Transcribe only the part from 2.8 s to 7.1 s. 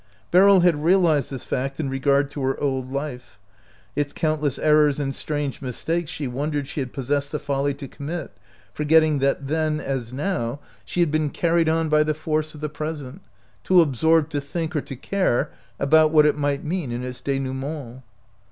life. Its countless errors and strange mistakes she wondered she had